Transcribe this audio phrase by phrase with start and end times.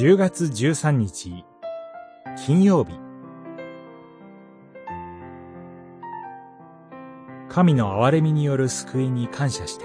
[0.00, 1.44] 10月13日
[2.46, 2.98] 金曜日。
[7.50, 9.84] 神の憐れみによる救いに感謝して。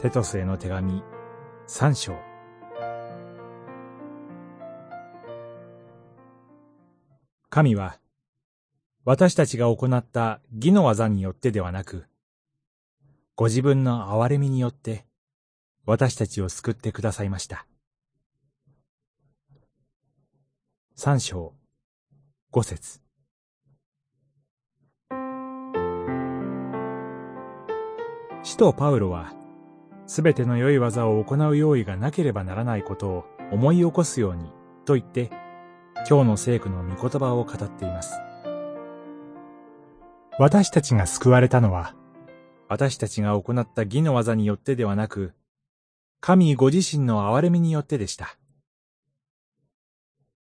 [0.00, 1.04] テトスへの手紙
[1.68, 2.16] 三章。
[7.48, 8.00] 神は
[9.04, 12.06] 私たちが行った義の技によってではなく
[13.36, 15.06] ご自分の憐れみによって、
[15.84, 17.66] 私たちを救ってくださいました。
[20.94, 21.54] 三章、
[22.52, 23.00] 五節。
[28.44, 29.32] 使徒パウロは、
[30.06, 34.52] すべての良い技を行う用意がなければならないことを思い起こすように、
[34.84, 35.30] と言って、
[36.08, 38.12] 今日の聖句の御言葉を語っています。
[40.38, 41.96] 私たちが救われたのは、
[42.68, 45.34] 私たちが行った義の技によってではなく、
[46.24, 48.38] 神ご自身の憐れみによってでした。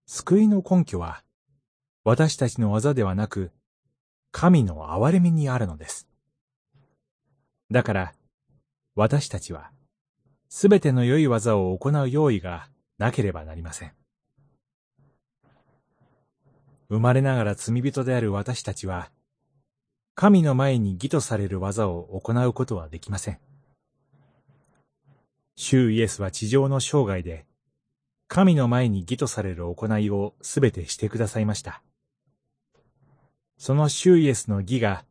[0.07, 1.23] 救いの根拠は、
[2.03, 3.53] 私たちの技ではなく、
[4.33, 6.09] 神の憐れみにあるのです。
[7.71, 8.13] だから、
[8.97, 9.71] 私たちは、
[10.49, 12.69] すべての良い技を行う用意が
[12.99, 13.93] なければなりません。
[16.89, 19.13] 生まれながら罪人である私たちは、
[20.17, 23.39] 神の前に義とされる技を行うことはできません。
[25.61, 27.45] 主イエスは地上の生涯で、
[28.29, 31.83] 神の前に義とされる行いをすべてしてくださいました。
[33.57, 35.05] その主イエスの義が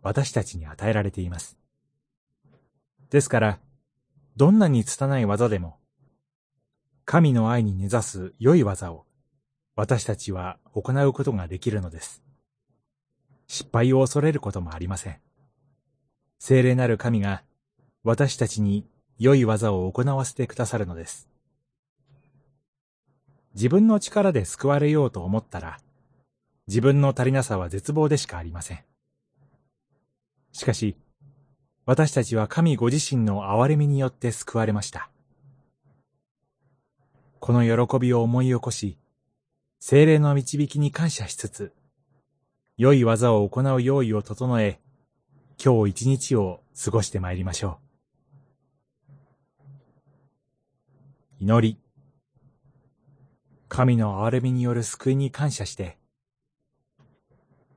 [0.00, 1.58] 私たちに与えられています。
[3.10, 3.58] ですから、
[4.36, 5.76] どんなに拙い技でも、
[7.04, 9.04] 神の愛に根ざす良い技を
[9.76, 12.22] 私たちは行うことができるのです。
[13.48, 15.20] 失敗を恐れることもありません。
[16.38, 17.42] 聖霊なる神が
[18.02, 18.86] 私たちに
[19.18, 21.28] 良い技を行わせてくださるのです。
[23.54, 25.78] 自分の力で救われようと思ったら、
[26.66, 28.80] 自分の足りなさは絶望でしかありません。
[30.52, 30.96] しかし、
[31.86, 35.10] 私たちは神ご自身の憐れみによって救われました。
[37.38, 38.98] この喜びを思い起こし、
[39.78, 41.72] 精霊の導きに感謝しつつ、
[42.76, 44.80] 良い技を行う用意を整え、
[45.62, 47.83] 今日一日を過ごしてまいりましょう。
[51.46, 51.78] 祈り。
[53.68, 55.98] 神の憐れみによる救いに感謝して、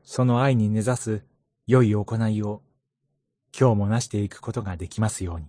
[0.05, 1.25] その愛に根ざす
[1.65, 2.61] 良い行いを
[3.53, 5.47] 今日もなしていくことができますように。